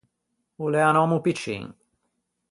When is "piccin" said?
1.27-1.63